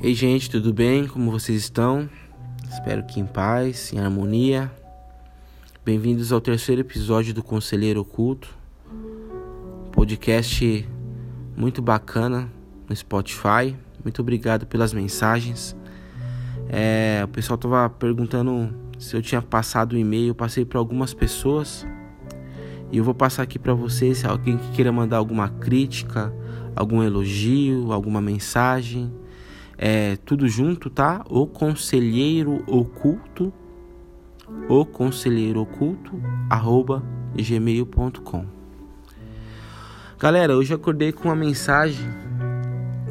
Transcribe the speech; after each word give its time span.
Ei, 0.00 0.14
gente, 0.14 0.48
tudo 0.48 0.72
bem? 0.72 1.08
Como 1.08 1.28
vocês 1.28 1.60
estão? 1.60 2.08
Espero 2.70 3.02
que 3.02 3.18
em 3.18 3.26
paz, 3.26 3.92
em 3.92 3.98
harmonia. 3.98 4.70
Bem-vindos 5.84 6.30
ao 6.30 6.40
terceiro 6.40 6.82
episódio 6.82 7.34
do 7.34 7.42
Conselheiro 7.42 8.02
Oculto, 8.02 8.48
podcast 9.90 10.88
muito 11.56 11.82
bacana 11.82 12.48
no 12.88 12.94
Spotify. 12.94 13.74
Muito 14.04 14.22
obrigado 14.22 14.66
pelas 14.66 14.92
mensagens. 14.92 15.76
É, 16.68 17.22
o 17.24 17.28
pessoal 17.28 17.58
tava 17.58 17.90
perguntando 17.90 18.72
se 19.00 19.16
eu 19.16 19.20
tinha 19.20 19.42
passado 19.42 19.94
o 19.94 19.98
e-mail. 19.98 20.28
Eu 20.28 20.34
passei 20.36 20.64
para 20.64 20.78
algumas 20.78 21.12
pessoas 21.12 21.84
e 22.92 22.98
eu 22.98 23.02
vou 23.02 23.14
passar 23.14 23.42
aqui 23.42 23.58
para 23.58 23.74
vocês. 23.74 24.18
Se 24.18 24.26
alguém 24.28 24.58
que 24.58 24.70
queira 24.76 24.92
mandar 24.92 25.16
alguma 25.16 25.48
crítica, 25.48 26.32
algum 26.76 27.02
elogio, 27.02 27.92
alguma 27.92 28.20
mensagem, 28.20 29.12
é 29.78 30.16
tudo 30.16 30.48
junto, 30.48 30.90
tá? 30.90 31.24
O 31.30 31.46
conselheiro 31.46 32.64
oculto, 32.66 33.52
o 34.68 34.84
conselheiro 34.84 35.60
oculto, 35.60 36.20
arroba 36.50 37.02
gmail.com. 37.36 38.44
Galera, 40.18 40.56
hoje 40.56 40.74
acordei 40.74 41.12
com 41.12 41.28
uma 41.28 41.36
mensagem, 41.36 42.04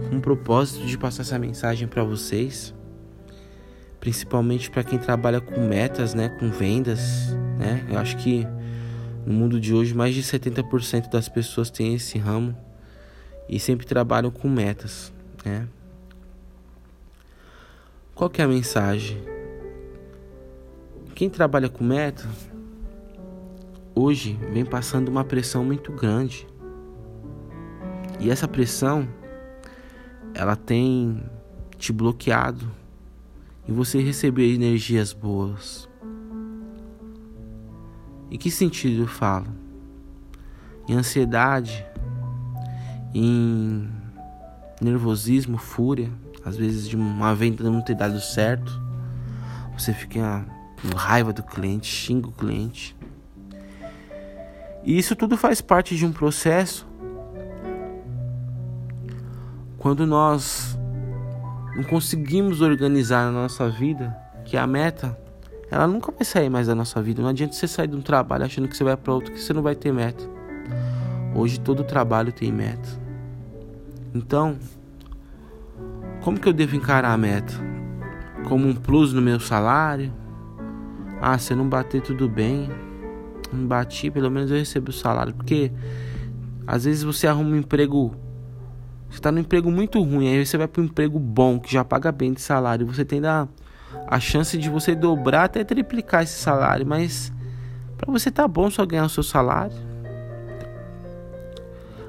com 0.10 0.18
o 0.18 0.22
propósito 0.22 0.86
de 0.86 0.98
passar 0.98 1.22
essa 1.22 1.40
mensagem 1.40 1.88
para 1.88 2.04
vocês, 2.04 2.76
principalmente 4.02 4.70
para 4.70 4.84
quem 4.84 5.00
trabalha 5.00 5.40
com 5.40 5.66
metas, 5.66 6.14
né, 6.14 6.28
com 6.38 6.50
vendas, 6.50 7.34
né? 7.58 7.86
Eu 7.90 7.98
acho 7.98 8.18
que 8.18 8.46
no 9.26 9.34
mundo 9.34 9.58
de 9.58 9.74
hoje 9.74 9.94
mais 9.94 10.14
de 10.14 10.22
70% 10.22 11.10
das 11.10 11.30
pessoas 11.30 11.72
têm 11.72 11.96
esse 11.96 12.18
ramo 12.18 12.56
e 13.48 13.58
sempre 13.58 13.86
trabalham 13.86 14.30
com 14.30 14.50
metas, 14.50 15.14
né? 15.46 15.66
Qual 18.18 18.32
que 18.32 18.42
é 18.42 18.46
a 18.46 18.48
mensagem? 18.48 19.24
Quem 21.14 21.30
trabalha 21.30 21.70
com 21.70 21.84
meta 21.84 22.28
hoje 23.94 24.34
vem 24.52 24.66
passando 24.66 25.10
uma 25.10 25.24
pressão 25.24 25.64
muito 25.64 25.92
grande. 25.92 26.48
E 28.20 28.32
essa 28.32 28.48
pressão 28.48 29.08
ela 30.34 30.56
tem 30.56 31.24
te 31.78 31.94
bloqueado 31.94 32.72
em 33.68 33.72
você 33.72 34.02
receber 34.02 34.52
energias 34.52 35.14
boas. 35.14 35.88
Em 38.32 38.38
que 38.40 38.50
sentido 38.50 39.04
eu 39.04 39.08
falo? 39.08 39.46
Em 40.90 40.96
ansiedade, 40.96 41.86
em 43.14 43.88
nervosismo, 44.82 45.60
fúria, 45.60 46.12
às 46.44 46.56
vezes 46.56 46.88
de 46.88 46.96
uma 46.96 47.36
venda 47.36 47.64
não 47.70 47.82
ter 47.82 47.96
dado 47.96 48.20
certo, 48.20 48.82
você 49.78 49.94
fica 49.94 50.46
com 50.82 50.96
raiva 50.96 51.34
do 51.34 51.44
cliente, 51.44 51.88
xinga 51.88 52.28
o 52.28 52.32
cliente. 52.32 52.96
E 54.84 54.98
isso 54.98 55.16
tudo 55.16 55.38
faz 55.38 55.60
parte 55.60 55.96
de 55.96 56.06
um 56.06 56.12
processo. 56.12 56.88
Quando 59.78 60.08
nós 60.08 60.78
não 61.76 61.84
conseguimos 61.84 62.62
organizar 62.62 63.28
a 63.28 63.32
nossa 63.32 63.70
vida, 63.70 64.16
que 64.46 64.56
é 64.56 64.60
a 64.60 64.66
meta, 64.66 65.18
ela 65.70 65.86
nunca 65.86 66.12
vai 66.12 66.24
sair 66.24 66.50
mais 66.50 66.68
da 66.68 66.74
nossa 66.74 67.02
vida. 67.02 67.22
Não 67.22 67.30
adianta 67.30 67.54
você 67.54 67.68
sair 67.68 67.88
de 67.88 67.96
um 67.96 68.02
trabalho 68.02 68.46
achando 68.46 68.68
que 68.68 68.78
você 68.78 68.84
vai 68.84 68.96
para 68.96 69.14
outro 69.14 69.34
que 69.34 69.40
você 69.40 69.54
não 69.54 69.62
vai 69.62 69.76
ter 69.76 69.92
meta. 69.92 70.24
Hoje 71.36 71.60
todo 71.60 71.84
trabalho 71.84 72.32
tem 72.32 72.52
meta. 72.52 72.90
Então, 74.14 74.58
como 76.28 76.38
que 76.38 76.50
eu 76.50 76.52
devo 76.52 76.76
encarar 76.76 77.14
a 77.14 77.18
meta? 77.18 77.54
Como 78.50 78.68
um 78.68 78.76
plus 78.76 79.14
no 79.14 79.22
meu 79.22 79.40
salário? 79.40 80.14
Ah, 81.22 81.38
se 81.38 81.54
eu 81.54 81.58
não 81.58 81.70
bater 81.70 82.02
tudo 82.02 82.28
bem, 82.28 82.70
não 83.50 83.66
bati, 83.66 84.12
pelo 84.12 84.30
menos 84.30 84.52
eu 84.52 84.58
recebo 84.58 84.90
o 84.90 84.94
salário. 84.94 85.34
Porque 85.34 85.72
às 86.68 86.84
vezes 86.84 87.02
você 87.02 87.28
arruma 87.28 87.52
um 87.52 87.56
emprego, 87.56 88.14
você 89.10 89.20
está 89.20 89.32
num 89.32 89.40
emprego 89.40 89.72
muito 89.72 90.04
ruim, 90.04 90.28
aí 90.28 90.46
você 90.46 90.58
vai 90.58 90.68
para 90.68 90.82
um 90.82 90.86
emprego 90.88 91.18
bom, 91.18 91.62
que 91.62 91.72
já 91.72 91.86
paga 91.86 92.12
bem 92.12 92.34
de 92.34 92.42
salário, 92.42 92.86
você 92.86 93.06
tem 93.06 93.26
a, 93.26 93.48
a 94.06 94.20
chance 94.20 94.58
de 94.58 94.70
você 94.70 94.94
dobrar 94.94 95.46
até 95.46 95.64
triplicar 95.64 96.24
esse 96.24 96.38
salário, 96.38 96.86
mas 96.86 97.32
para 97.98 98.12
você 98.12 98.30
tá 98.30 98.46
bom 98.50 98.70
só 98.70 98.86
ganhar 98.86 99.06
o 99.06 99.10
seu 99.10 99.24
salário. 99.24 99.78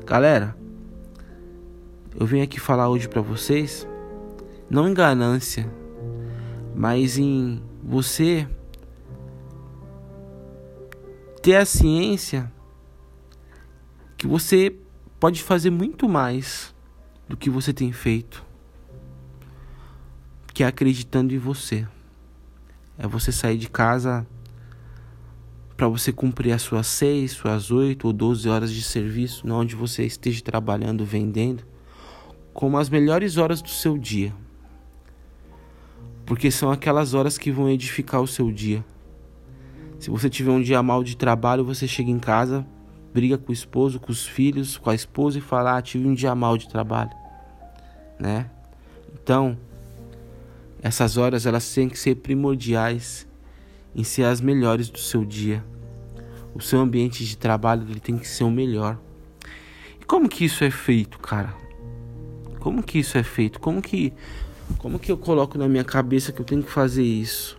Galera, 0.05 0.57
eu 2.19 2.27
venho 2.27 2.43
aqui 2.43 2.59
falar 2.59 2.89
hoje 2.89 3.09
para 3.09 3.23
vocês, 3.23 3.87
não 4.71 4.89
em 4.89 4.95
ganância, 4.95 5.71
mas 6.75 7.19
em 7.19 7.63
você 7.83 8.49
ter 11.43 11.57
a 11.57 11.65
ciência 11.65 12.53
que 14.17 14.27
você 14.27 14.77
pode 15.19 15.43
fazer 15.43 15.71
muito 15.71 16.09
mais 16.09 16.75
do 17.29 17.37
que 17.37 17.49
você 17.49 17.73
tem 17.73 17.93
feito, 17.93 18.45
que 20.53 20.63
é 20.63 20.67
acreditando 20.67 21.35
em 21.35 21.39
você. 21.39 21.87
É 22.99 23.07
você 23.07 23.31
sair 23.31 23.57
de 23.57 23.71
casa 23.71 24.27
para 25.77 25.87
você 25.87 26.13
cumprir 26.13 26.53
as 26.53 26.63
suas 26.63 26.89
seis, 26.89 27.31
suas 27.31 27.71
oito 27.71 28.09
ou 28.09 28.13
doze 28.13 28.49
horas 28.49 28.73
de 28.73 28.83
serviço, 28.83 29.47
onde 29.49 29.77
você 29.77 30.05
esteja 30.05 30.43
trabalhando, 30.43 31.05
vendendo 31.05 31.65
como 32.53 32.77
as 32.77 32.89
melhores 32.89 33.37
horas 33.37 33.63
do 33.63 33.69
seu 33.69 33.97
dia. 33.97 34.35
Porque 36.29 36.51
são 36.51 36.71
aquelas 36.71 37.15
horas 37.15 37.39
que 37.39 37.51
vão 37.51 37.71
edificar 37.71 38.21
o 38.21 38.27
seu 38.27 38.53
dia. 38.53 38.85
Se 39.99 40.11
você 40.11 40.29
tiver 40.29 40.51
um 40.51 40.61
dia 40.61 40.83
mal 40.83 41.03
de 41.03 41.17
trabalho, 41.17 41.65
você 41.65 41.89
chega 41.89 42.11
em 42.11 42.19
casa, 42.19 42.67
briga 43.15 43.39
com 43.39 43.51
o 43.51 43.53
esposo, 43.53 43.99
com 43.99 44.13
os 44.13 44.27
filhos, 44.27 44.77
com 44.77 44.91
a 44.91 44.95
esposa 44.95 45.39
e 45.39 45.41
fala: 45.41 45.79
ah, 45.79 45.83
tive 45.83 46.07
um 46.07 46.13
dia 46.13 46.35
mal 46.35 46.59
de 46.59 46.69
trabalho, 46.69 47.11
né? 48.21 48.51
Então, 49.15 49.57
essas 50.83 51.17
horas 51.17 51.47
elas 51.47 51.75
têm 51.75 51.89
que 51.89 51.99
ser 51.99 52.17
primordiais 52.17 53.27
em 53.97 54.05
ser 54.05 54.25
as 54.25 54.39
melhores 54.39 54.91
do 54.91 54.99
seu 54.99 55.25
dia. 55.25 55.65
O 56.55 56.61
seu 56.61 56.79
ambiente 56.79 57.25
de 57.25 57.39
trabalho 57.39 57.87
ele 57.89 58.01
tem 58.01 58.19
que 58.19 58.29
ser 58.29 58.45
o 58.45 58.51
melhor. 58.51 58.99
E 59.99 60.05
como 60.05 60.29
que 60.29 60.45
isso 60.45 60.63
é 60.63 60.71
feito, 60.71 61.19
cara? 61.19 61.55
Como 62.61 62.83
que 62.83 62.99
isso 62.99 63.17
é 63.17 63.23
feito? 63.23 63.59
Como 63.59 63.81
que 63.81 64.13
como 64.77 64.99
que 64.99 65.11
eu 65.11 65.17
coloco 65.17 65.57
na 65.57 65.69
minha 65.69 65.85
cabeça 65.85 66.33
que 66.33 66.41
eu 66.41 66.45
tenho 66.45 66.63
que 66.63 66.71
fazer 66.71 67.03
isso? 67.03 67.59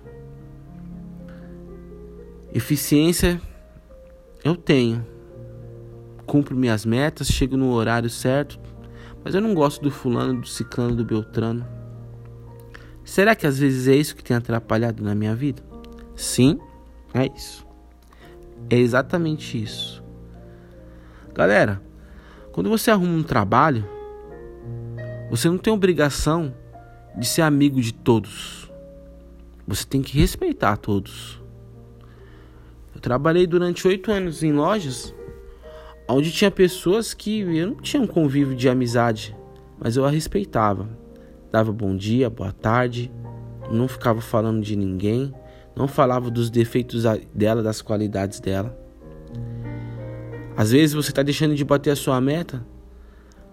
Eficiência 2.54 3.42
eu 4.44 4.56
tenho. 4.56 5.06
Cumpro 6.26 6.56
minhas 6.56 6.86
metas, 6.86 7.28
chego 7.28 7.58
no 7.58 7.72
horário 7.72 8.10
certo, 8.10 8.60
mas 9.24 9.34
eu 9.34 9.42
não 9.42 9.54
gosto 9.54 9.82
do 9.82 9.90
fulano, 9.90 10.42
do 10.42 10.48
ciclano, 10.48 10.96
do 10.96 11.04
beltrano. 11.04 11.66
Será 13.04 13.36
que 13.36 13.48
às 13.48 13.58
vezes 13.58 13.88
é 13.88 13.96
isso 13.96 14.16
que 14.16 14.24
tem 14.24 14.38
atrapalhado 14.38 15.04
na 15.04 15.16
minha 15.16 15.36
vida? 15.36 15.64
Sim, 16.16 16.60
é 17.14 17.26
isso. 17.36 17.66
É 18.70 18.78
exatamente 18.78 19.62
isso. 19.62 20.04
Galera, 21.34 21.82
quando 22.52 22.70
você 22.70 22.92
arruma 22.92 23.14
um 23.14 23.24
trabalho, 23.24 23.88
você 25.30 25.50
não 25.50 25.58
tem 25.58 25.74
obrigação 25.74 26.54
de 27.18 27.28
ser 27.28 27.42
amigo 27.42 27.82
de 27.82 27.94
todos. 27.94 28.72
Você 29.68 29.86
tem 29.86 30.02
que 30.02 30.18
respeitar 30.18 30.78
todos. 30.78 31.42
Eu 32.94 33.02
trabalhei 33.02 33.46
durante 33.46 33.88
oito 33.88 34.12
anos 34.12 34.44
em 34.44 34.52
lojas 34.52 35.14
onde 36.10 36.32
tinha 36.32 36.50
pessoas 36.50 37.14
que 37.14 37.42
eu 37.42 37.68
não 37.68 37.76
tinha 37.76 38.02
um 38.02 38.08
convívio 38.08 38.56
de 38.56 38.68
amizade, 38.68 39.36
mas 39.80 39.96
eu 39.96 40.06
a 40.06 40.10
respeitava. 40.10 40.90
Dava 41.52 41.72
bom 41.72 41.96
dia, 41.96 42.30
boa 42.30 42.52
tarde, 42.52 43.12
não 43.72 43.88
ficava 43.88 44.20
falando 44.20 44.62
de 44.62 44.76
ninguém, 44.76 45.34
não 45.76 45.88
falava 45.88 46.32
dos 46.32 46.50
defeitos 46.50 47.04
dela, 47.34 47.62
das 47.62 47.82
qualidades 47.82 48.40
dela. 48.40 48.78
Às 50.58 50.72
vezes 50.72 50.94
você 50.94 51.12
está 51.12 51.22
deixando 51.22 51.56
de 51.56 51.64
bater 51.64 51.92
a 51.92 51.96
sua 51.96 52.20
meta 52.20 52.66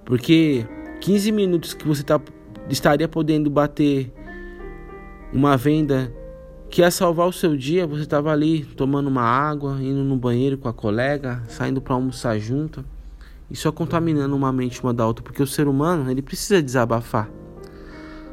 porque 0.04 0.64
15 1.00 1.32
minutos 1.32 1.74
que 1.74 1.86
você 1.86 2.02
tá, 2.02 2.20
estaria 2.68 3.08
podendo 3.08 3.48
bater 3.50 4.12
uma 5.32 5.56
venda 5.56 6.12
que 6.68 6.80
ia 6.80 6.90
salvar 6.90 7.28
o 7.28 7.32
seu 7.32 7.56
dia, 7.56 7.86
você 7.86 8.02
estava 8.02 8.32
ali 8.32 8.64
tomando 8.64 9.08
uma 9.08 9.22
água, 9.22 9.78
indo 9.80 10.02
no 10.02 10.16
banheiro 10.16 10.58
com 10.58 10.68
a 10.68 10.72
colega, 10.72 11.42
saindo 11.48 11.80
para 11.80 11.94
almoçar 11.94 12.38
junto, 12.38 12.84
e 13.50 13.56
só 13.56 13.70
contaminando 13.70 14.34
uma 14.34 14.52
mente 14.52 14.82
uma 14.82 14.92
da 14.92 15.06
outra, 15.06 15.22
porque 15.22 15.42
o 15.42 15.46
ser 15.46 15.68
humano, 15.68 16.10
ele 16.10 16.22
precisa 16.22 16.60
desabafar. 16.60 17.30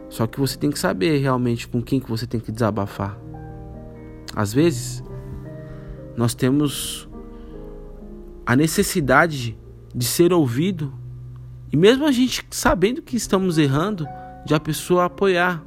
Só 0.09 0.27
que 0.27 0.39
você 0.39 0.57
tem 0.57 0.71
que 0.71 0.79
saber 0.79 1.17
realmente 1.19 1.67
com 1.67 1.81
quem 1.81 1.99
que 1.99 2.09
você 2.09 2.25
tem 2.25 2.39
que 2.39 2.51
desabafar. 2.51 3.17
Às 4.35 4.53
vezes, 4.53 5.03
nós 6.17 6.33
temos 6.33 7.07
a 8.45 8.55
necessidade 8.55 9.57
de 9.93 10.05
ser 10.05 10.33
ouvido 10.33 10.93
e 11.71 11.77
mesmo 11.77 12.05
a 12.05 12.11
gente 12.11 12.45
sabendo 12.51 13.01
que 13.01 13.15
estamos 13.15 13.57
errando, 13.57 14.07
de 14.45 14.53
a 14.53 14.59
pessoa 14.59 15.05
apoiar 15.05 15.63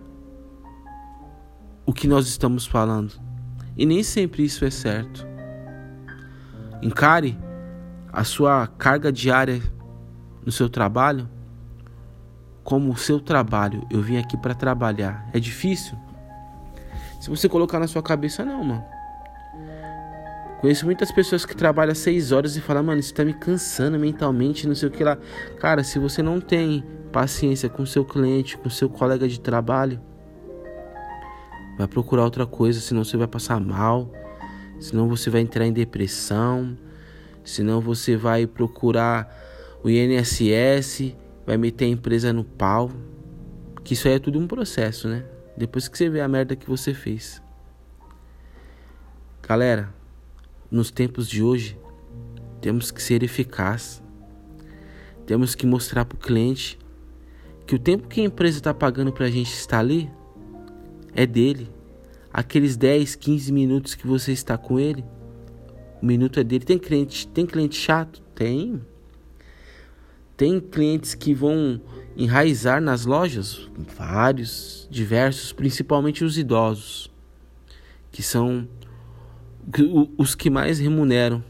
o 1.85 1.93
que 1.93 2.09
nós 2.09 2.27
estamos 2.27 2.67
falando. 2.67 3.13
E 3.77 3.87
nem 3.87 4.03
sempre 4.03 4.45
isso 4.45 4.65
é 4.65 4.71
certo. 4.71 5.27
Encare 6.83 7.39
a 8.13 8.25
sua 8.25 8.67
carga 8.67 9.13
diária 9.13 9.63
no 10.45 10.51
seu 10.51 10.69
trabalho 10.69 11.29
como 12.65 12.93
o 12.93 12.97
seu 12.97 13.21
trabalho. 13.21 13.87
Eu 13.91 14.03
vim 14.03 14.17
aqui 14.17 14.37
para 14.37 14.55
trabalhar. 14.55 15.29
É 15.33 15.39
difícil? 15.39 15.97
Se 17.21 17.31
você 17.31 17.49
colocar 17.49 17.79
na 17.79 17.87
sua 17.87 18.03
cabeça, 18.03 18.45
não, 18.45 18.63
mano. 18.65 18.96
Conheço 20.61 20.87
muitas 20.87 21.13
pessoas 21.13 21.45
que 21.45 21.55
trabalham 21.55 21.95
seis 21.95 22.33
horas 22.33 22.57
e 22.57 22.61
falam, 22.61 22.83
mano, 22.83 22.99
isso 22.99 23.13
tá 23.13 23.25
me 23.25 23.35
cansando 23.35 23.99
mentalmente, 23.99 24.67
não 24.67 24.75
sei 24.75 24.89
o 24.89 24.93
que 24.93 25.05
lá. 25.05 25.19
Cara, 25.61 25.85
se 25.85 25.99
você 25.99 26.23
não 26.23 26.41
tem 26.41 26.83
paciência 27.13 27.69
com 27.69 27.85
seu 27.85 28.05
cliente, 28.05 28.57
com 28.57 28.71
seu 28.71 28.89
colega 28.89 29.29
de 29.29 29.39
trabalho, 29.39 30.01
vai 31.77 31.87
procurar 31.87 32.25
outra 32.25 32.47
coisa, 32.47 32.81
senão 32.81 33.05
você 33.05 33.17
vai 33.17 33.27
passar 33.27 33.61
mal, 33.61 34.11
senão 34.81 35.09
você 35.09 35.29
vai 35.29 35.43
entrar 35.43 35.67
em 35.67 35.73
depressão, 35.73 36.77
senão 37.45 37.81
você 37.81 38.17
vai 38.17 38.47
procurar 38.47 39.79
o 39.85 39.91
INSS, 39.91 41.15
vai 41.47 41.57
meter 41.57 41.85
a 41.85 41.89
empresa 41.89 42.33
no 42.33 42.45
pau. 42.45 42.91
Que 43.85 43.95
isso 43.95 44.09
aí 44.09 44.15
é 44.15 44.19
tudo 44.19 44.39
um 44.39 44.49
processo, 44.49 45.07
né? 45.07 45.25
Depois 45.57 45.87
que 45.87 45.97
você 45.97 46.09
vê 46.09 46.21
a 46.21 46.27
merda 46.27 46.57
que 46.57 46.69
você 46.69 46.93
fez. 46.93 47.41
Galera, 49.47 49.95
nos 50.71 50.91
tempos 50.91 51.29
de 51.29 51.43
hoje, 51.43 51.79
temos 52.61 52.91
que 52.91 53.03
ser 53.03 53.23
eficaz. 53.23 54.03
Temos 55.27 55.55
que 55.55 55.67
mostrar 55.67 56.05
para 56.05 56.17
o 56.17 56.21
cliente 56.21 56.79
que 57.67 57.75
o 57.75 57.79
tempo 57.79 58.07
que 58.09 58.21
a 58.21 58.25
empresa 58.25 58.59
está 58.59 58.73
pagando 58.73 59.13
para 59.13 59.27
a 59.27 59.31
gente 59.31 59.53
estar 59.53 59.81
ali 59.81 60.11
é 61.15 61.27
dele. 61.27 61.69
Aqueles 62.33 62.77
10, 62.77 63.15
15 63.17 63.53
minutos 63.53 63.95
que 63.95 64.07
você 64.07 64.33
está 64.33 64.57
com 64.59 64.79
ele, 64.79 65.05
o 66.01 66.07
minuto 66.07 66.39
é 66.39 66.45
dele. 66.45 66.65
Tem 66.65 66.79
cliente, 66.79 67.27
tem 67.29 67.47
cliente 67.47 67.77
chato? 67.77 68.23
Tem. 68.35 68.81
Tem 70.37 70.61
clientes 70.61 71.15
que 71.15 71.33
vão 71.33 71.81
enraizar 72.17 72.81
nas 72.81 73.07
lojas? 73.07 73.71
Vários, 73.97 74.87
diversos, 74.91 75.53
principalmente 75.53 76.23
os 76.23 76.37
idosos, 76.37 77.11
que 78.13 78.23
são 78.23 78.69
os 80.17 80.35
que 80.35 80.49
mais 80.49 80.79
remuneram. 80.79 81.43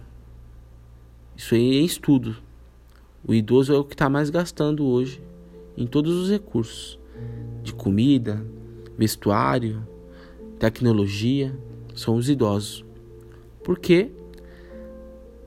Isso 1.36 1.54
aí 1.54 1.78
é 1.78 1.82
estudo. 1.82 2.36
O 3.26 3.34
idoso 3.34 3.74
é 3.74 3.78
o 3.78 3.84
que 3.84 3.94
está 3.94 4.08
mais 4.08 4.30
gastando 4.30 4.84
hoje 4.86 5.22
em 5.76 5.86
todos 5.86 6.14
os 6.14 6.30
recursos 6.30 6.98
de 7.62 7.74
comida, 7.74 8.44
vestuário, 8.96 9.86
tecnologia. 10.58 11.54
São 11.94 12.16
os 12.16 12.28
idosos. 12.28 12.84
Por 13.64 13.78
quê? 13.78 14.10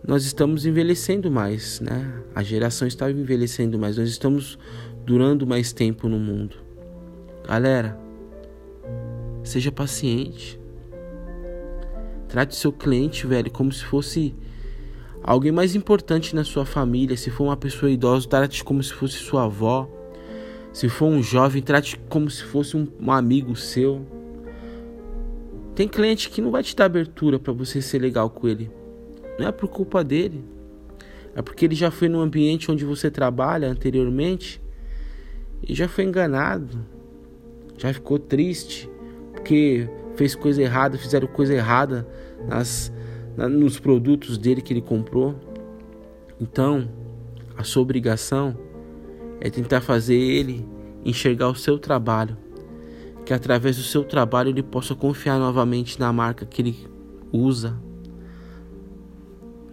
Nós 0.05 0.25
estamos 0.25 0.65
envelhecendo 0.65 1.29
mais, 1.29 1.79
né? 1.79 2.23
A 2.33 2.41
geração 2.41 2.87
está 2.87 3.09
envelhecendo 3.09 3.77
mais. 3.77 3.97
Nós 3.97 4.09
estamos 4.09 4.57
durando 5.05 5.45
mais 5.45 5.71
tempo 5.71 6.09
no 6.09 6.19
mundo. 6.19 6.55
Galera, 7.47 7.99
seja 9.43 9.71
paciente. 9.71 10.58
Trate 12.29 12.55
seu 12.55 12.71
cliente, 12.71 13.25
velho, 13.25 13.49
como 13.49 13.71
se 13.71 13.83
fosse 13.83 14.35
alguém 15.23 15.51
mais 15.51 15.75
importante 15.75 16.35
na 16.35 16.43
sua 16.43 16.63
família. 16.63 17.17
Se 17.17 17.31
for 17.31 17.45
uma 17.45 17.57
pessoa 17.57 17.91
idosa, 17.91 18.29
trate 18.29 18.63
como 18.63 18.81
se 18.83 18.93
fosse 18.93 19.15
sua 19.15 19.45
avó. 19.45 19.89
Se 20.71 20.87
for 20.87 21.07
um 21.07 21.23
jovem, 21.23 21.61
trate 21.61 21.99
como 22.07 22.29
se 22.29 22.43
fosse 22.43 22.77
um, 22.77 22.87
um 23.01 23.11
amigo 23.11 23.55
seu. 23.55 24.05
Tem 25.73 25.87
cliente 25.87 26.29
que 26.29 26.39
não 26.39 26.51
vai 26.51 26.61
te 26.61 26.75
dar 26.75 26.85
abertura 26.85 27.39
para 27.39 27.51
você 27.51 27.81
ser 27.81 27.99
legal 27.99 28.29
com 28.29 28.47
ele. 28.47 28.69
Não 29.39 29.47
é 29.47 29.51
por 29.51 29.67
culpa 29.67 30.03
dele. 30.03 30.43
É 31.35 31.41
porque 31.41 31.65
ele 31.65 31.75
já 31.75 31.89
foi 31.89 32.09
no 32.09 32.19
ambiente 32.19 32.69
onde 32.69 32.85
você 32.85 33.09
trabalha 33.09 33.67
anteriormente 33.67 34.61
e 35.67 35.73
já 35.73 35.87
foi 35.87 36.03
enganado. 36.03 36.85
Já 37.77 37.91
ficou 37.91 38.19
triste 38.19 38.87
porque 39.31 39.89
fez 40.19 40.35
coisa 40.35 40.61
errada, 40.61 40.97
fizeram 40.97 41.29
coisa 41.29 41.53
errada 41.53 42.05
nas, 42.45 42.91
na, 43.37 43.47
nos 43.47 43.79
produtos 43.79 44.37
dele 44.37 44.61
que 44.61 44.73
ele 44.73 44.81
comprou. 44.81 45.33
Então, 46.41 46.89
a 47.57 47.63
sua 47.63 47.83
obrigação 47.83 48.53
é 49.39 49.49
tentar 49.49 49.79
fazer 49.79 50.17
ele 50.17 50.67
enxergar 51.05 51.47
o 51.47 51.55
seu 51.55 51.79
trabalho, 51.79 52.35
que 53.25 53.33
através 53.33 53.77
do 53.77 53.83
seu 53.83 54.03
trabalho 54.03 54.49
ele 54.49 54.61
possa 54.61 54.93
confiar 54.93 55.39
novamente 55.39 55.97
na 55.97 56.11
marca 56.11 56.45
que 56.45 56.61
ele 56.61 56.87
usa, 57.31 57.77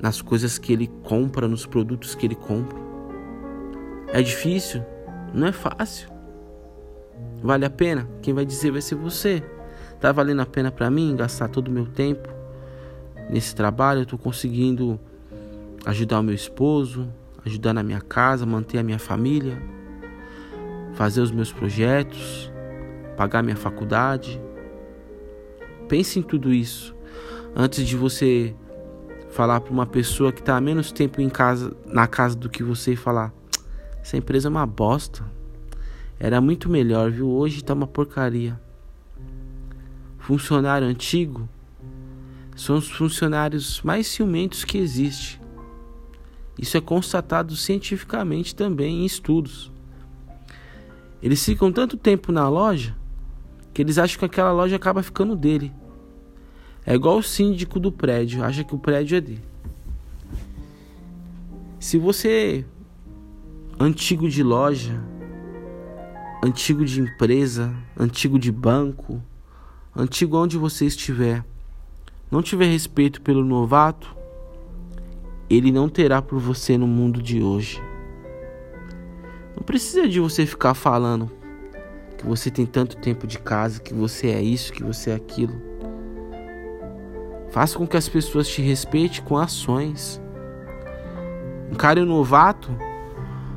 nas 0.01 0.23
coisas 0.23 0.59
que 0.59 0.73
ele 0.73 0.87
compra, 1.03 1.49
nos 1.49 1.67
produtos 1.67 2.15
que 2.15 2.25
ele 2.25 2.37
compra. 2.37 2.79
É 4.13 4.23
difícil, 4.23 4.81
não 5.35 5.49
é 5.49 5.53
fácil. 5.53 6.09
Vale 7.43 7.65
a 7.65 7.71
pena? 7.71 8.09
Quem 8.23 8.33
vai 8.33 8.47
dizer 8.47 8.71
vai 8.71 8.81
ser 8.81 8.95
você. 8.95 9.43
Tá 10.07 10.13
valendo 10.13 10.41
a 10.41 10.47
pena 10.47 10.71
para 10.71 10.89
mim 10.89 11.17
gastar 11.17 11.49
todo 11.49 11.67
o 11.67 11.71
meu 11.73 11.85
tempo 11.85 12.29
nesse 13.29 13.57
trabalho? 13.57 14.03
Eu 14.03 14.07
tô 14.07 14.17
conseguindo 14.17 15.01
ajudar 15.85 16.21
o 16.21 16.23
meu 16.23 16.33
esposo, 16.33 17.13
ajudar 17.45 17.73
na 17.73 17.83
minha 17.83 18.01
casa, 18.01 18.47
manter 18.47 18.79
a 18.79 18.85
minha 18.85 19.01
família, 19.01 19.61
fazer 20.95 21.21
os 21.23 21.33
meus 21.33 21.51
projetos, 21.51 22.53
pagar 23.17 23.43
minha 23.43 23.57
faculdade. 23.57 24.41
Pense 25.89 26.21
em 26.21 26.23
tudo 26.23 26.55
isso 26.55 26.95
antes 27.57 27.85
de 27.85 27.97
você 27.97 28.55
falar 29.31 29.59
para 29.59 29.73
uma 29.73 29.87
pessoa 29.87 30.33
que 30.33 30.39
está 30.39 30.57
há 30.57 30.61
menos 30.61 30.93
tempo 30.93 31.21
em 31.21 31.29
casa, 31.29 31.77
na 31.85 32.07
casa 32.07 32.37
do 32.37 32.49
que 32.49 32.63
você 32.63 32.93
e 32.93 32.97
falar: 32.97 33.35
essa 34.01 34.17
empresa 34.17 34.47
é 34.47 34.51
uma 34.51 34.67
bosta. 34.69 35.25
Era 36.21 36.41
muito 36.41 36.69
melhor, 36.69 37.11
viu? 37.11 37.29
Hoje 37.29 37.65
tá 37.65 37.75
uma 37.75 37.89
porcaria 37.89 38.65
funcionário 40.27 40.89
antigo 40.89 41.49
são 42.57 42.79
os 42.79 42.91
funcionários 42.91 43.81
mais 43.83 44.09
ciumentos 44.09 44.65
que 44.65 44.77
existe. 44.77 45.41
Isso 46.59 46.77
é 46.77 46.81
constatado 46.81 47.55
cientificamente 47.55 48.53
também 48.53 49.03
em 49.03 49.05
estudos. 49.05 49.71
Eles 51.23 51.45
ficam 51.45 51.71
tanto 51.71 51.97
tempo 51.97 52.33
na 52.33 52.49
loja 52.49 52.97
que 53.73 53.81
eles 53.81 53.99
acham 53.99 54.19
que 54.19 54.25
aquela 54.25 54.51
loja 54.51 54.75
acaba 54.75 55.01
ficando 55.01 55.37
dele. 55.37 55.73
É 56.85 56.93
igual 56.93 57.19
o 57.19 57.23
síndico 57.23 57.79
do 57.79 57.93
prédio, 57.93 58.43
acha 58.43 58.65
que 58.65 58.75
o 58.75 58.79
prédio 58.81 59.19
é 59.19 59.21
dele. 59.21 59.45
Se 61.79 61.99
você 61.99 62.65
antigo 63.79 64.29
de 64.29 64.43
loja, 64.43 65.01
antigo 66.43 66.85
de 66.85 67.01
empresa, 67.01 67.73
antigo 67.97 68.41
de 68.41 68.51
banco, 68.51 69.23
antigo 69.97 70.37
onde 70.37 70.59
você 70.59 70.85
estiver, 70.85 71.43
não 72.31 72.43
tiver 72.43 72.67
respeito 72.67 73.23
pelo 73.23 73.45
novato, 73.45 74.15
ele 75.49 75.73
não 75.73 75.89
terá 75.89 76.21
por 76.21 76.39
você 76.39 76.77
no 76.77 76.87
mundo 76.87 77.23
de 77.23 77.43
hoje. 77.43 77.83
Não 79.57 79.63
precisa 79.63 80.07
de 80.07 80.21
você 80.21 80.45
ficar 80.45 80.75
falando 80.75 81.31
que 82.19 82.27
você 82.27 82.51
tem 82.51 82.67
tanto 82.67 82.97
tempo 82.99 83.27
de 83.27 83.39
casa, 83.39 83.81
que 83.81 83.95
você 83.95 84.29
é 84.29 84.43
isso, 84.43 84.73
que 84.73 84.83
você 84.83 85.11
é 85.11 85.15
aquilo. 85.15 85.55
Faça 87.51 87.79
com 87.79 87.87
que 87.87 87.97
as 87.97 88.09
pessoas 88.09 88.49
te 88.49 88.61
respeitem 88.61 89.23
com 89.23 89.39
ações. 89.39 90.21
Um 91.73 91.75
cara 91.75 92.05
novato 92.05 92.71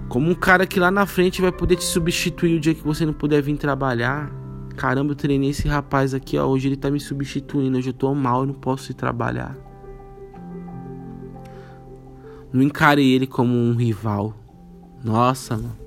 como 0.08 0.32
um 0.32 0.36
cara 0.36 0.66
que 0.66 0.80
lá 0.80 0.90
na 0.90 1.06
frente 1.06 1.42
vai 1.42 1.52
poder 1.52 1.76
te 1.76 1.84
substituir 1.84 2.56
o 2.56 2.60
dia 2.60 2.74
que 2.74 2.84
você 2.84 3.06
não 3.06 3.14
puder 3.14 3.42
vir 3.42 3.58
trabalhar. 3.58 4.32
Caramba, 4.80 5.12
eu 5.12 5.16
treinei 5.16 5.50
esse 5.50 5.68
rapaz 5.68 6.14
aqui, 6.14 6.38
ó. 6.38 6.46
Hoje 6.46 6.70
ele 6.70 6.78
tá 6.78 6.90
me 6.90 7.02
substituindo. 7.02 7.78
Hoje 7.78 7.90
eu 7.90 7.94
tô 7.94 8.16
mal, 8.16 8.44
eu 8.44 8.46
não 8.46 8.54
posso 8.54 8.94
ir 8.94 8.94
trabalhar. 8.94 9.58
Não 12.54 12.62
encare 12.64 13.06
ele 13.06 13.28
como 13.28 13.54
um 13.54 13.76
rival. 13.76 14.34
Nossa, 15.04 15.58
mano. 15.58 15.78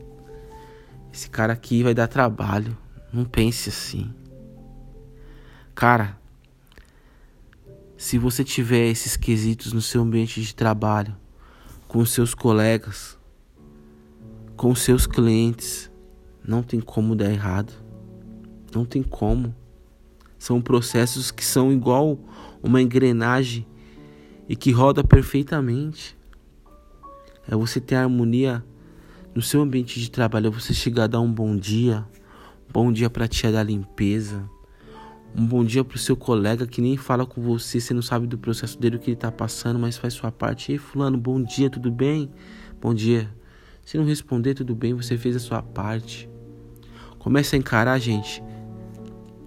Esse 1.11 1.31
cara 1.31 1.55
aqui 1.55 1.83
vai 1.83 1.95
dar 1.95 2.07
trabalho. 2.07 2.77
Não 3.11 3.25
pense 3.25 3.71
assim. 3.71 4.13
Cara, 5.75 6.19
se 7.97 8.19
você 8.19 8.45
tiver 8.45 8.91
esses 8.91 9.17
quesitos 9.17 9.73
no 9.73 9.81
seu 9.81 10.03
ambiente 10.03 10.43
de 10.43 10.55
trabalho, 10.55 11.17
com 11.89 12.05
seus 12.05 12.35
colegas, 12.35 13.19
com 14.55 14.75
seus 14.75 15.07
clientes, 15.07 15.91
não 16.47 16.63
tem 16.63 16.79
como 16.79 17.17
dar 17.17 17.33
errado. 17.33 17.82
Não 18.75 18.85
tem 18.85 19.02
como. 19.02 19.55
São 20.38 20.61
processos 20.61 21.31
que 21.31 21.45
são 21.45 21.73
igual 21.73 22.19
uma 22.62 22.81
engrenagem 22.81 23.67
e 24.49 24.57
que 24.57 24.73
roda 24.73 25.05
perfeitamente. 25.05 26.17
É 27.49 27.55
você 27.55 27.81
ter 27.81 27.97
harmonia 27.97 28.64
no 29.35 29.43
seu 29.43 29.62
ambiente 29.62 30.00
de 30.00 30.11
trabalho, 30.11 30.49
é 30.49 30.50
você 30.50 30.75
chegar 30.75 31.05
a 31.05 31.07
dar 31.07 31.21
um 31.21 31.33
bom 31.33 31.57
dia, 31.57 32.07
Bom 32.73 32.91
dia 32.91 33.11
para 33.11 33.26
a 33.26 33.29
tia 33.29 33.52
da 33.52 33.62
limpeza. 33.62 34.49
Um 35.37 35.45
bom 35.45 35.62
dia 35.62 35.85
pro 35.85 35.99
seu 35.99 36.17
colega 36.17 36.67
que 36.67 36.81
nem 36.81 36.97
fala 36.97 37.26
com 37.26 37.43
você, 37.43 37.79
você 37.79 37.93
não 37.93 38.00
sabe 38.00 38.26
do 38.26 38.38
processo 38.38 38.81
dele, 38.81 38.97
o 38.97 38.99
que 38.99 39.11
ele 39.11 39.17
tá 39.17 39.31
passando, 39.31 39.79
mas 39.79 39.99
faz 39.99 40.14
sua 40.14 40.33
parte. 40.33 40.73
Ei, 40.73 40.79
fulano, 40.79 41.19
bom 41.19 41.43
dia, 41.43 41.69
tudo 41.69 41.91
bem? 41.91 42.31
Bom 42.81 42.95
dia. 42.95 43.29
Se 43.85 43.99
não 43.99 44.07
responder, 44.07 44.55
tudo 44.55 44.75
bem, 44.75 44.95
você 44.95 45.19
fez 45.19 45.37
a 45.37 45.38
sua 45.38 45.61
parte. 45.61 46.31
Comece 47.19 47.55
a 47.57 47.59
encarar, 47.59 47.99
gente, 47.99 48.43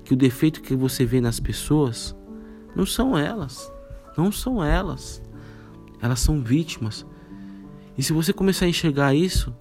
que 0.06 0.14
o 0.14 0.18
defeito 0.18 0.62
que 0.62 0.76
você 0.76 1.04
vê 1.04 1.20
nas 1.20 1.40
pessoas 1.40 2.16
não 2.76 2.86
são 2.86 3.18
elas. 3.18 3.72
Não 4.16 4.32
são 4.32 4.64
elas. 4.64 5.22
Elas 6.00 6.20
são 6.20 6.42
vítimas. 6.42 7.06
E 7.98 8.04
se 8.04 8.14
você 8.14 8.32
começar 8.32 8.66
a 8.66 8.70
enxergar 8.70 9.16
isso, 9.16 9.54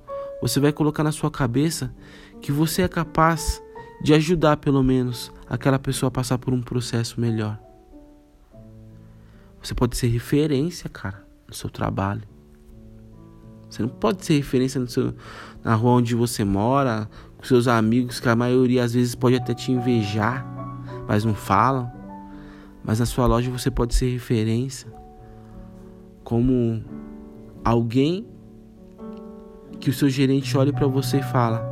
você 0.43 0.61
vai 0.61 0.71
colocar 0.71 1.03
na 1.03 1.13
sua 1.13 1.31
cabeça 1.31 1.95
que 2.43 2.53
você 2.53 2.83
é 2.83 2.89
capaz 2.89 3.63
de 4.03 4.13
ajudar 4.13 4.59
pelo 4.59 4.83
menos 4.83 5.33
aquela 5.49 5.79
pessoa 5.79 6.09
a 6.09 6.11
passar 6.11 6.37
por 6.37 6.53
um 6.53 6.61
processo 6.61 7.19
melhor. 7.19 7.59
Você 9.63 9.75
pode 9.75 9.97
ser 9.97 10.09
referência, 10.09 10.91
cara, 10.91 11.27
no 11.49 11.55
seu 11.55 11.71
trabalho. 11.71 12.23
Você 13.71 13.81
não 13.81 13.89
pode 13.89 14.25
ser 14.25 14.37
referência 14.37 14.79
no 14.79 14.87
seu, 14.87 15.15
na 15.65 15.75
rua 15.75 15.93
onde 15.93 16.15
você 16.15 16.45
mora, 16.45 17.09
seus 17.49 17.69
amigos, 17.69 18.21
que 18.21 18.29
a 18.29 18.37
maioria 18.37 18.85
às 18.85 18.95
vezes 18.95 19.15
pode 19.15 19.37
até 19.37 19.55
te 19.55 19.71
invejar, 19.71 20.47
mas 21.07 21.25
não 21.25 21.35
falam. 21.35 21.91
Mas 22.83 23.01
na 23.01 23.07
sua 23.07 23.27
loja 23.27 23.51
você 23.51 23.71
pode 23.71 23.95
ser 23.95 24.11
referência 24.11 24.93
como 26.25 26.83
alguém 27.65 28.27
que 29.79 29.91
o 29.91 29.93
seu 29.93 30.09
gerente 30.09 30.57
olhe 30.57 30.73
para 30.73 30.87
você 30.87 31.19
e 31.19 31.23
fala: 31.23 31.63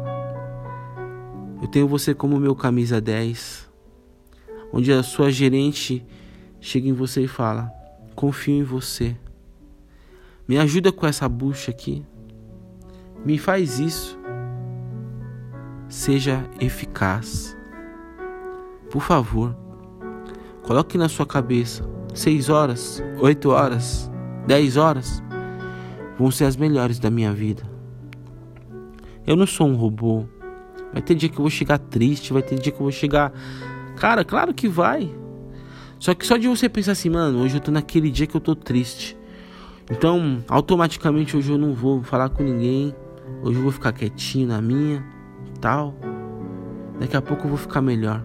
Eu 1.60 1.68
tenho 1.68 1.88
você 1.88 2.14
como 2.14 2.38
meu 2.38 2.54
camisa 2.54 3.00
10. 3.00 3.70
Onde 4.72 4.92
a 4.92 5.02
sua 5.02 5.30
gerente 5.30 6.04
chega 6.60 6.88
em 6.88 6.92
você 6.92 7.22
e 7.22 7.28
fala: 7.28 7.70
Confio 8.14 8.54
em 8.54 8.62
você. 8.62 9.16
Me 10.46 10.58
ajuda 10.58 10.92
com 10.92 11.06
essa 11.06 11.28
bucha 11.28 11.70
aqui. 11.70 12.04
Me 13.24 13.38
faz 13.38 13.78
isso. 13.78 14.21
Seja 15.92 16.49
eficaz. 16.58 17.54
Por 18.90 19.02
favor. 19.02 19.54
Coloque 20.62 20.96
na 20.96 21.06
sua 21.06 21.26
cabeça: 21.26 21.87
seis 22.14 22.49
horas, 22.49 23.04
oito 23.20 23.50
horas, 23.50 24.11
dez 24.46 24.78
horas 24.78 25.22
vão 26.18 26.30
ser 26.30 26.46
as 26.46 26.56
melhores 26.56 26.99
da 26.99 27.11
minha 27.11 27.30
vida. 27.30 27.62
Eu 29.26 29.37
não 29.37 29.46
sou 29.46 29.68
um 29.68 29.75
robô. 29.75 30.25
Vai 30.94 31.02
ter 31.02 31.14
dia 31.14 31.28
que 31.28 31.34
eu 31.34 31.42
vou 31.42 31.50
chegar 31.50 31.76
triste, 31.76 32.32
vai 32.32 32.40
ter 32.40 32.58
dia 32.58 32.72
que 32.72 32.78
eu 32.78 32.84
vou 32.84 32.90
chegar. 32.90 33.30
Cara, 33.96 34.25
claro 34.25 34.54
que 34.54 34.68
vai. 34.68 35.14
Só 35.99 36.14
que 36.14 36.26
só 36.26 36.38
de 36.38 36.49
você 36.49 36.70
pensar 36.70 36.92
assim, 36.92 37.11
mano, 37.11 37.42
hoje 37.42 37.58
eu 37.58 37.61
tô 37.61 37.70
naquele 37.70 38.11
dia 38.11 38.26
que 38.26 38.34
eu 38.34 38.40
tô 38.40 38.56
triste. 38.56 39.14
Então, 39.90 40.42
automaticamente 40.49 41.37
hoje 41.37 41.52
eu 41.52 41.58
não 41.58 41.75
vou 41.75 42.02
falar 42.02 42.30
com 42.30 42.42
ninguém. 42.42 42.94
Hoje 43.42 43.58
eu 43.58 43.62
vou 43.62 43.72
ficar 43.72 43.92
quietinho 43.92 44.49
na 44.49 44.62
minha, 44.62 45.04
tal. 45.62 45.95
Daqui 47.00 47.16
a 47.16 47.23
pouco 47.23 47.45
eu 47.45 47.50
vou 47.50 47.57
ficar 47.57 47.81
melhor. 47.81 48.23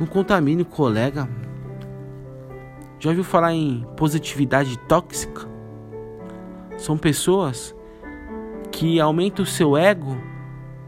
Não 0.00 0.06
contamine 0.06 0.62
o 0.62 0.66
colega. 0.66 1.28
Já 2.98 3.10
ouviu 3.10 3.22
falar 3.22 3.52
em 3.52 3.86
positividade 3.96 4.76
tóxica? 4.88 5.46
São 6.78 6.98
pessoas 6.98 7.76
que 8.72 8.98
aumentam 8.98 9.44
o 9.44 9.46
seu 9.46 9.76
ego 9.76 10.16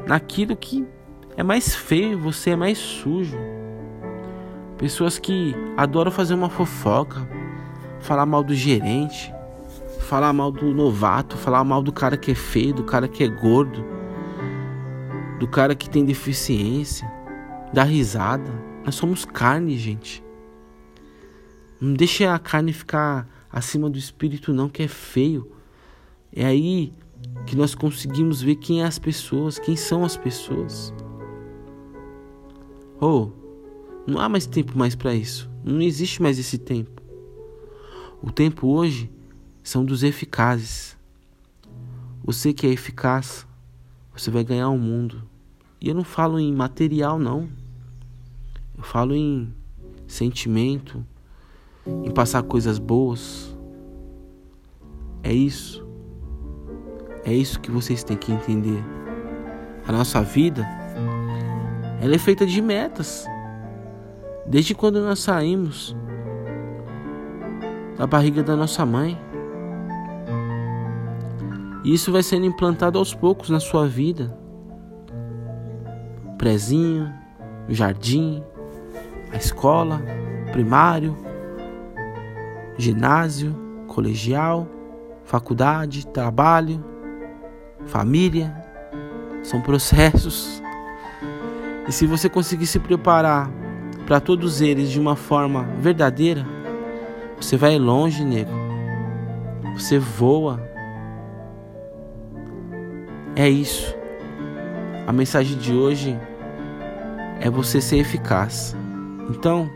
naquilo 0.06 0.56
que 0.56 0.86
é 1.36 1.42
mais 1.42 1.74
feio, 1.74 2.18
você 2.18 2.50
é 2.50 2.56
mais 2.56 2.78
sujo. 2.78 3.38
Pessoas 4.76 5.18
que 5.18 5.54
adoram 5.76 6.10
fazer 6.10 6.34
uma 6.34 6.48
fofoca, 6.48 7.28
falar 8.00 8.26
mal 8.26 8.42
do 8.42 8.54
gerente, 8.54 9.32
falar 10.00 10.32
mal 10.32 10.50
do 10.50 10.72
novato, 10.74 11.36
falar 11.36 11.62
mal 11.64 11.82
do 11.82 11.92
cara 11.92 12.16
que 12.16 12.30
é 12.30 12.34
feio, 12.34 12.74
do 12.74 12.84
cara 12.84 13.08
que 13.08 13.24
é 13.24 13.28
gordo, 13.28 13.97
do 15.38 15.46
cara 15.46 15.74
que 15.74 15.88
tem 15.88 16.04
deficiência, 16.04 17.10
dar 17.72 17.84
risada. 17.84 18.50
Nós 18.84 18.94
somos 18.94 19.24
carne, 19.24 19.76
gente. 19.78 20.22
Não 21.80 21.94
deixe 21.94 22.24
a 22.24 22.38
carne 22.38 22.72
ficar 22.72 23.28
acima 23.50 23.88
do 23.88 23.98
espírito, 23.98 24.52
não, 24.52 24.68
que 24.68 24.82
é 24.82 24.88
feio. 24.88 25.50
É 26.32 26.44
aí 26.44 26.92
que 27.46 27.56
nós 27.56 27.74
conseguimos 27.74 28.42
ver 28.42 28.56
quem 28.56 28.82
é 28.82 28.84
as 28.84 28.98
pessoas, 28.98 29.58
quem 29.58 29.76
são 29.76 30.04
as 30.04 30.16
pessoas. 30.16 30.92
Oh, 33.00 33.30
não 34.06 34.18
há 34.18 34.28
mais 34.28 34.46
tempo 34.46 34.76
mais 34.76 34.94
para 34.94 35.14
isso. 35.14 35.48
Não 35.62 35.80
existe 35.80 36.20
mais 36.20 36.38
esse 36.38 36.58
tempo. 36.58 37.02
O 38.20 38.32
tempo 38.32 38.66
hoje 38.66 39.10
são 39.62 39.84
dos 39.84 40.02
eficazes. 40.02 40.96
Você 42.24 42.52
que 42.52 42.66
é 42.66 42.70
eficaz, 42.70 43.46
você 44.12 44.30
vai 44.30 44.42
ganhar 44.42 44.68
o 44.68 44.72
um 44.72 44.78
mundo. 44.78 45.27
E 45.80 45.88
eu 45.88 45.94
não 45.94 46.04
falo 46.04 46.38
em 46.38 46.52
material, 46.52 47.18
não. 47.18 47.48
Eu 48.76 48.82
falo 48.82 49.14
em 49.14 49.52
sentimento, 50.06 51.04
em 51.86 52.10
passar 52.10 52.42
coisas 52.42 52.78
boas. 52.78 53.56
É 55.22 55.32
isso. 55.32 55.86
É 57.24 57.32
isso 57.32 57.60
que 57.60 57.70
vocês 57.70 58.02
têm 58.02 58.16
que 58.16 58.32
entender. 58.32 58.82
A 59.86 59.92
nossa 59.92 60.22
vida, 60.22 60.66
ela 62.00 62.14
é 62.14 62.18
feita 62.18 62.46
de 62.46 62.60
metas. 62.60 63.26
Desde 64.46 64.74
quando 64.74 65.00
nós 65.00 65.18
saímos 65.18 65.94
da 67.98 68.06
barriga 68.06 68.42
da 68.42 68.56
nossa 68.56 68.86
mãe. 68.86 69.18
E 71.84 71.92
isso 71.92 72.12
vai 72.12 72.22
sendo 72.22 72.46
implantado 72.46 72.98
aos 72.98 73.12
poucos 73.12 73.50
na 73.50 73.58
sua 73.58 73.86
vida. 73.86 74.36
Prezinho, 76.38 77.12
jardim, 77.68 78.42
a 79.32 79.36
escola, 79.36 80.00
primário, 80.52 81.16
ginásio, 82.78 83.54
colegial, 83.88 84.68
faculdade, 85.24 86.06
trabalho, 86.06 86.82
família. 87.86 88.54
São 89.42 89.60
processos. 89.60 90.62
E 91.88 91.92
se 91.92 92.06
você 92.06 92.28
conseguir 92.28 92.66
se 92.66 92.78
preparar 92.78 93.50
para 94.06 94.20
todos 94.20 94.60
eles 94.60 94.90
de 94.90 95.00
uma 95.00 95.16
forma 95.16 95.64
verdadeira, 95.80 96.46
você 97.36 97.56
vai 97.56 97.78
longe, 97.78 98.24
nego. 98.24 98.52
Você 99.74 99.98
voa. 99.98 100.62
É 103.34 103.48
isso. 103.48 103.97
A 105.08 105.12
mensagem 105.12 105.56
de 105.56 105.72
hoje 105.72 106.14
é 107.40 107.48
você 107.48 107.80
ser 107.80 107.96
eficaz. 107.96 108.76
Então, 109.30 109.66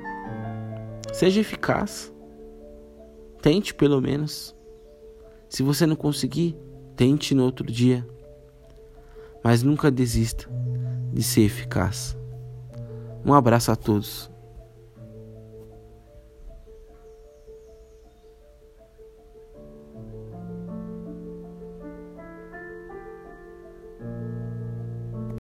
seja 1.10 1.40
eficaz. 1.40 2.12
Tente 3.40 3.72
pelo 3.72 3.98
menos. 3.98 4.54
Se 5.48 5.62
você 5.62 5.86
não 5.86 5.96
conseguir, 5.96 6.54
tente 6.94 7.34
no 7.34 7.44
outro 7.44 7.64
dia. 7.64 8.06
Mas 9.42 9.62
nunca 9.62 9.90
desista 9.90 10.50
de 11.10 11.22
ser 11.22 11.44
eficaz. 11.44 12.14
Um 13.24 13.32
abraço 13.32 13.72
a 13.72 13.74
todos. 13.74 14.30